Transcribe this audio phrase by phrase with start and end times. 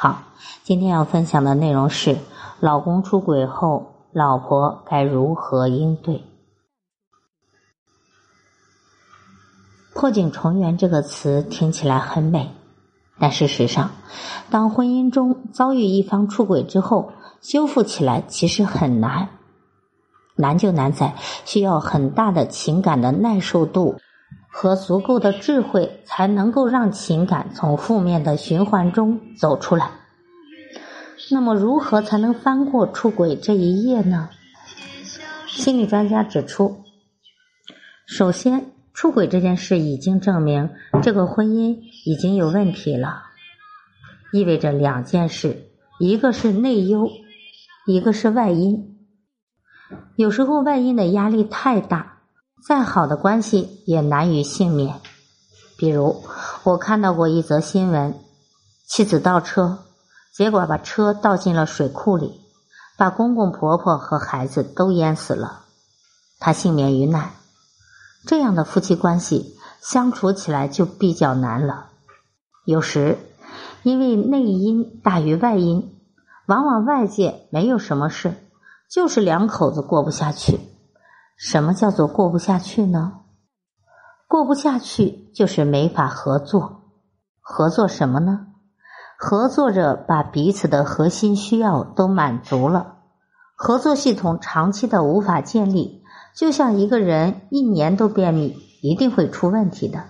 [0.00, 0.22] 好，
[0.62, 2.18] 今天要分享的内容是：
[2.60, 6.22] 老公出轨后，老婆该如何应对？
[9.92, 12.52] 破镜重圆这个词听起来很美，
[13.18, 13.90] 但事实上，
[14.50, 19.30] 当婚姻中遭遇一方出轨之后，修复起来其实很难。
[20.36, 23.96] 难就难在需要很大的情感的耐受度
[24.60, 29.92] 和足够的智慧，才能够让情感从负面的循环中走出来。
[31.30, 34.30] 那么，如何才能翻过出轨这一页呢？
[35.46, 36.82] 心理专家指出，
[38.04, 40.70] 首先，出轨这件事已经证明
[41.04, 43.26] 这个婚姻已经有问题了，
[44.32, 45.68] 意味着两件事：
[46.00, 47.08] 一个是内忧，
[47.86, 48.98] 一个是外因。
[50.16, 52.17] 有时候外因的压力太大，
[52.66, 55.00] 再好的关系也难于幸免。
[55.76, 56.22] 比如，
[56.64, 58.18] 我看到过一则新闻：
[58.86, 59.84] 妻子倒车。
[60.34, 62.40] 结果把车倒进了水库里，
[62.96, 65.64] 把公公婆婆和孩子都淹死了，
[66.38, 67.32] 他幸免于难。
[68.24, 71.90] 这样的夫妻关系相处起来就比较难了。
[72.64, 73.18] 有时
[73.82, 75.98] 因为内因大于外因，
[76.46, 78.34] 往往外界没有什么事，
[78.88, 80.60] 就是两口子过不下去。
[81.38, 83.20] 什么叫做过不下去呢？
[84.26, 86.82] 过不下去就是没法合作。
[87.40, 88.48] 合作什么呢？
[89.16, 92.96] 合作着把彼此的核心需要都满足了，
[93.54, 96.02] 合作系统长期的无法建立，
[96.34, 100.06] 就像一个人一年都便秘，一定会出问题的。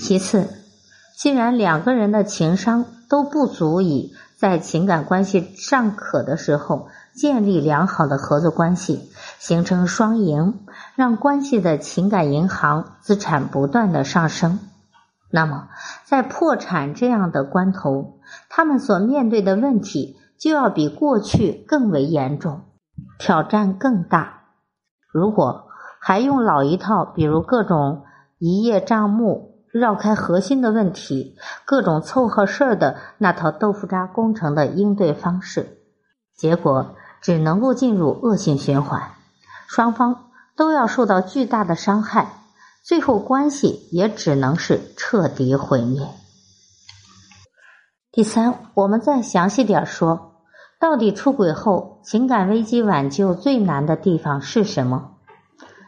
[0.00, 0.50] 其次，
[1.16, 10.66] 既然两个人的情商都不足以在情感关系尚可的时候建立良好的合作关系，形成双赢，
[10.96, 14.58] 让关系的情感银行资产不断的上升。
[15.30, 15.68] 那么，
[16.04, 22.62] 在破产这样的关头，他们所面对的问题就要比过去更为严重，
[23.18, 24.42] 挑战更大。
[25.12, 25.68] 如果
[26.00, 28.04] 还用老一套，比如各种
[28.38, 35.78] 一叶障目、绕开核心的问题、各种凑合事儿的那套豆腐渣工程的应对方式，
[36.36, 39.14] 结果只能够进入恶性循环，
[39.66, 40.26] 双方
[40.56, 42.42] 都要受到巨大的伤害。
[42.82, 46.06] 最后，关系也只能是彻底毁灭。
[48.12, 50.34] 第三，我们再详细点说，
[50.78, 55.12] 到底出轨后情感危机挽救最难的地方是什么？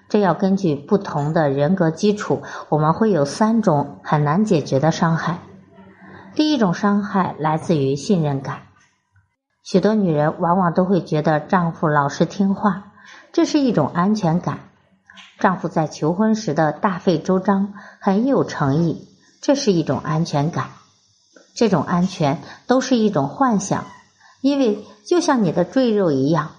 [0.09, 5.41] 这要根据不同的人格基础，我们会有三种很难解决的伤害。
[6.35, 8.63] 第一种伤害来自于信任感，
[9.67, 12.93] 许多女人往往都会觉得丈夫老实听话，
[13.33, 14.61] 这是一种安全感。
[15.41, 19.09] 丈夫在求婚时的大费周章，很有诚意，
[19.43, 20.69] 这是一种安全感。
[21.53, 23.87] 这种安全都是一种幻想，
[24.41, 26.53] 因为就像你的赘肉一样，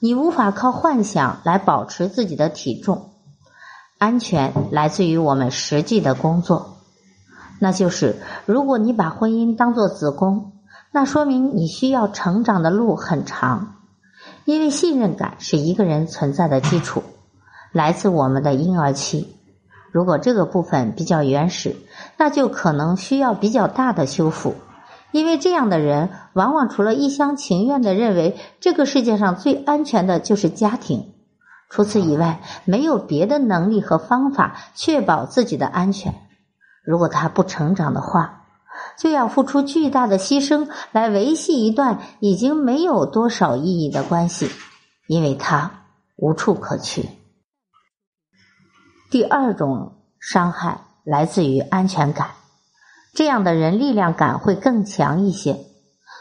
[0.00, 3.10] 你无法靠幻想来保持自己的体重。
[3.98, 6.78] 安全来自于我们实际的工作，
[7.60, 10.52] 那就是如果你把婚姻当做子宫，
[10.96, 13.78] 那说明你需要成长的路很长，
[14.44, 17.02] 因为信任感是一个人存在的基础。
[17.72, 19.34] 来自我们的婴儿期，
[19.90, 21.74] 如果这个部分比较原始，
[22.16, 24.54] 那就可能需要比较大的修复。
[25.10, 31.12] 因为这样的人往往除了一厢情愿的认为这个世界上最安全的就是家庭，
[31.70, 36.14] 除此以外没有别的能力和方法确保自己的安全。
[36.84, 38.43] 如果他不成长的话，
[38.96, 44.50] 就要付出巨大的牺牲来维系一段已经没有多少意义的关系，
[45.06, 45.84] 因为他
[46.16, 47.08] 无处可去。
[49.10, 52.30] 第二种伤害来自于安全感，
[53.14, 55.58] 这样的人力量感会更强一些，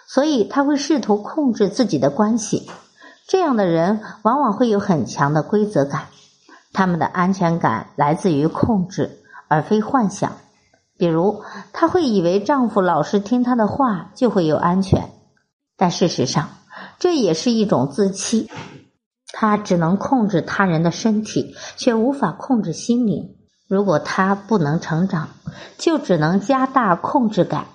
[0.07, 2.69] 所以他会试图控制自己的关系。
[3.27, 6.07] 这样的人往往会有很强的规则感，
[6.73, 10.33] 他们的安全感来自于控制而非幻想。
[11.03, 15.09] 比如，她会以为丈夫老是听她的话就会有安全，
[15.75, 16.47] 但事实上
[16.97, 18.50] 这也是一种自欺。
[19.33, 23.35] 她只能控制他人的身体，却无法控制心灵。
[23.67, 25.27] 如果他不能成长，
[25.77, 27.65] 就只能加大控制感。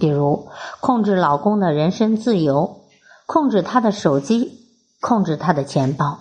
[0.00, 0.48] 比如
[0.80, 2.80] 控制老公的人身自由，
[3.26, 4.66] 控制他的手机，
[5.00, 6.18] 控制他的钱包，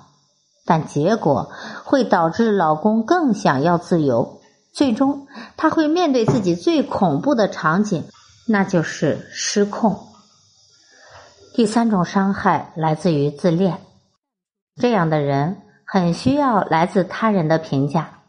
[0.68, 1.50] 但结果
[1.84, 4.37] 会导致老公更想要自由，
[4.78, 5.26] 最终
[5.58, 8.04] 他会面对自己最恐怖的场景，
[8.48, 9.98] 那就是失控。
[11.56, 13.80] 第三种伤害来自于自恋，
[14.76, 18.20] 这样的人很需要来自他人的评价。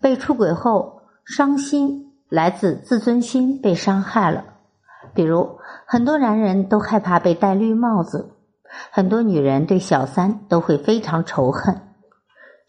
[0.00, 4.44] 被出轨后伤心来自自尊心被伤害了，
[5.12, 8.34] 比如很多男人都害怕被戴绿帽子，
[8.90, 11.91] 很多女人对小三都会非常仇恨。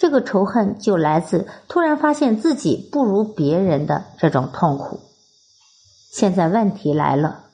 [0.04, 5.00] 这个仇恨就来自突然发现自己不如别人的这种痛苦。
[6.12, 7.46] 现在问题来了，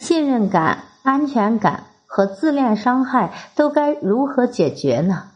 [0.00, 1.84] 信任感、安全感。
[2.06, 5.28] 和自恋伤害都该如何解决呢？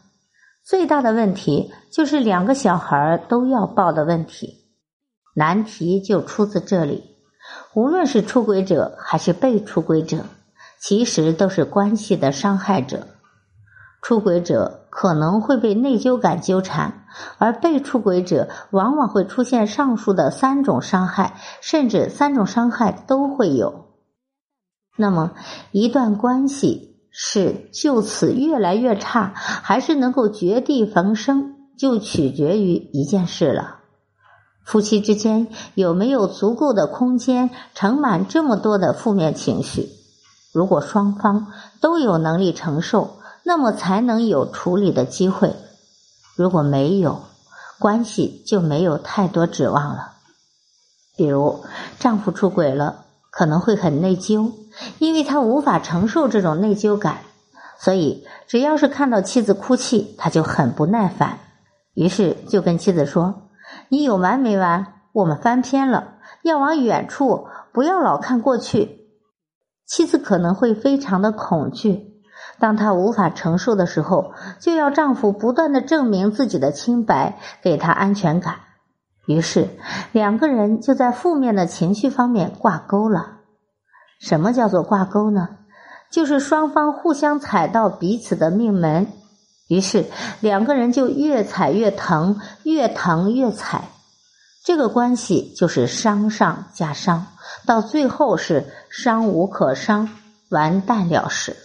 [0.65, 4.65] 最大的问题就是两个小孩都要抱的问题。
[5.35, 7.15] 难题就出自这里。
[7.75, 10.25] 无论是出轨者还是被出轨者，
[10.81, 13.07] 其实都是关系的伤害者。
[14.07, 17.03] 出轨者可能会被内疚感纠缠，
[17.39, 23.87] 而被出轨者往往会出现上述的三种伤害，甚至三种伤害都会有。
[24.95, 25.33] 那么，
[25.73, 33.79] 一段关系是就此越来越差，还是能够绝地逢生，就取决于一件事了：
[34.63, 39.89] 夫妻之间有没有足够的空间盛满这么多的负面情绪？
[40.53, 41.47] 如果双方
[41.81, 45.51] 都有能力承受，那么才能有处理的机会；
[46.35, 47.21] 如果没有，
[47.79, 50.15] 关系就没有太多指望了。
[51.15, 51.63] 比如，
[51.97, 53.05] 丈夫出轨了。
[53.29, 54.51] 可能会很内疚，
[54.97, 57.19] 因为他无法承受这种内疚感，
[57.77, 61.37] 所以只要是看到妻子哭泣，他就很不耐烦，
[61.93, 63.43] 于是就跟妻子说
[63.89, 64.87] ：“你有完没完？
[65.13, 69.07] 我们翻篇了，要往远处，不要老看过去。”
[69.85, 72.16] 妻子可能会非常的恐惧，
[72.59, 78.55] 当她无法承受的时候，就要丈夫不断的证明自己的清白，给她安全感。
[79.25, 79.69] 于是，
[80.11, 83.39] 两个人就在负面的情绪方面挂钩了。
[84.19, 85.49] 什么叫做挂钩呢？
[86.09, 89.07] 就是双方互相踩到彼此的命门，
[89.67, 90.05] 于是
[90.39, 93.89] 两个人就越踩越疼，越疼越踩。
[94.63, 97.27] 这个关系就是伤上加伤，
[97.65, 100.09] 到最后是伤无可伤，
[100.49, 101.57] 完蛋了事。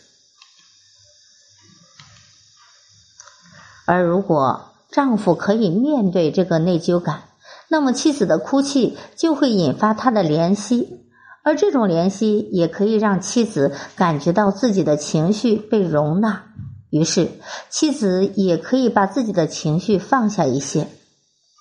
[3.85, 7.23] 而如果丈夫可以面对这个内疚感，
[7.69, 11.07] 那么妻子的哭泣就会引发他的怜惜，
[11.43, 16.45] 而这种怜惜也可以让妻子感觉到自己的情绪被容纳，
[16.91, 17.31] 于是
[17.71, 20.87] 妻子也可以把自己的情绪放下一些。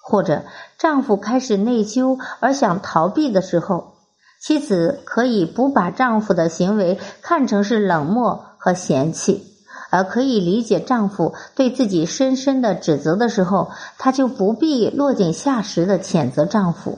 [0.04, 0.44] 或者
[0.78, 3.94] 丈夫开始内疚而想逃避的时候，
[4.42, 9.51] 妻子可以不把丈夫的行为看成是冷漠和嫌弃。
[9.92, 16.98] 而可以理解丈夫对自己深深的指责的时候，她就不必落井下石的谴责丈夫，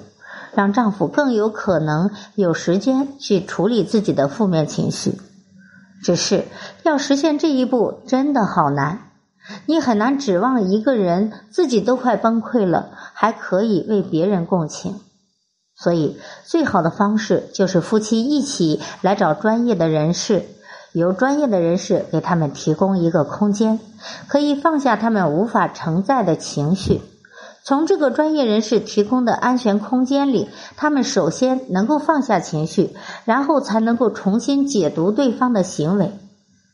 [0.54, 5.20] 让丈夫更有可能有时间去处理自己的负面情绪。
[6.04, 6.46] 只是
[6.84, 9.00] 要实现这一步真的好难，
[9.66, 15.00] 你很难指望一个人自己都快崩溃了，还可以为别人共情。
[15.76, 20.46] 所以，最好的方式就是夫妻一起来找专业的人士。
[20.94, 23.80] 由专业的人士给他们提供一个空间，
[24.28, 27.02] 可以放下他们无法承载的情绪。
[27.64, 32.96] 从这个专业人士提供的安全空间里，他们首先能够放下情绪，
[33.26, 36.12] 然后才能够重新解读对方的行为。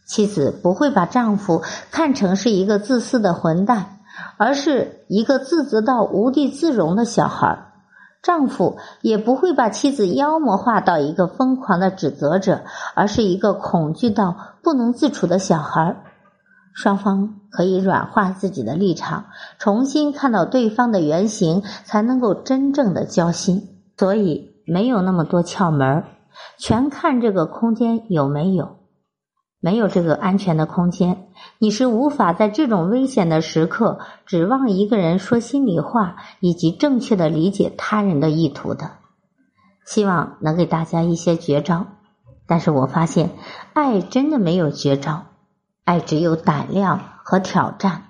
[0.05, 1.61] 妻子不会把丈夫
[1.91, 3.99] 看成是一个自私的混蛋，
[4.37, 7.68] 而是一个自责到无地自容的小孩。
[8.21, 12.61] 丈夫也不会把妻子妖魔化到一个疯狂的指责者，
[12.93, 16.03] 而是一个恐惧到不能自处的小孩。
[16.73, 19.25] 双方可以软化自己的立场，
[19.57, 23.69] 重新看到对方的原型，才能够真正的交心。
[23.97, 26.03] 所以没有那么多窍门，
[26.57, 28.78] 全看这个空间有没有。
[29.61, 38.91] 没有这个安全的空间，你是无法在这种危险的时刻指望一个人说心里话，以及正确的理解他人的意图的。
[39.85, 41.87] 希望能给大家一些绝招，
[42.47, 43.31] 但是我发现
[43.73, 45.25] 爱真的没有绝招，
[45.83, 48.03] 爱只有胆量和挑战，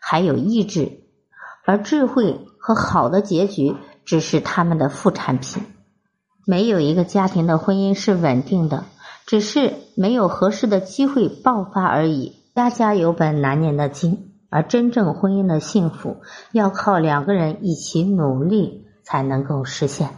[0.00, 1.00] 还有意志，
[1.64, 5.64] 而智慧和好的结局只是他们的副产品。
[6.46, 8.84] 没有一个家庭的婚姻是稳定的。
[9.26, 12.36] 只是没有合适的机会爆发而已。
[12.54, 16.18] 家家有本难念的经，而真正婚姻的幸福
[16.52, 20.10] 要靠两个人一起努力才能够实现。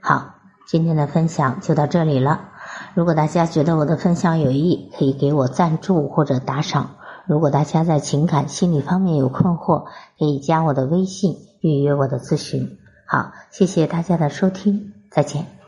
[0.00, 2.48] 好，今天的分享就到这里了。
[2.94, 6.92] 如果大家觉得我的分享有益，可以给我赞助或者打赏。
[7.26, 9.84] 如果大家在情感心理方面有困惑，
[10.18, 12.78] 可以加我的微信预约我的咨询。
[13.06, 15.59] 好，谢谢大家的收听，再见。